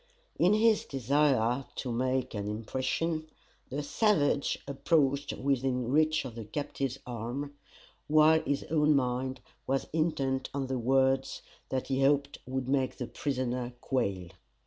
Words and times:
In 0.39 0.55
his 0.55 0.83
desire 0.83 1.65
to 1.75 1.91
make 1.91 2.33
an 2.33 2.47
impression, 2.47 3.27
the 3.69 3.83
savage 3.83 4.57
approached 4.67 5.31
within 5.33 5.91
reach 5.91 6.25
of 6.25 6.33
the 6.33 6.45
captive's 6.45 6.97
arm, 7.05 7.53
while 8.07 8.41
his 8.41 8.63
own 8.71 8.95
mind 8.95 9.41
was 9.67 9.85
intent 9.93 10.49
on 10.55 10.65
the 10.65 10.79
words 10.79 11.43
that 11.69 11.89
he 11.89 12.01
hoped 12.01 12.39
would 12.47 12.67
make 12.67 12.97
the 12.97 13.05
prisoner 13.05 13.73
quail. 13.79 14.29